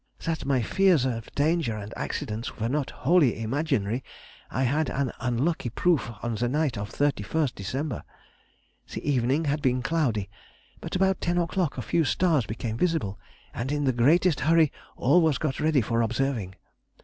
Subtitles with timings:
[0.25, 4.03] That my fears of danger and accidents were not wholly imaginary,
[4.49, 8.03] I had an unlucky proof on the night of the 31st December.
[8.91, 10.27] The evening had been cloudy,
[10.79, 13.19] but about ten o'clock a few stars became visible,
[13.53, 16.55] and in the greatest hurry all was got ready for observing.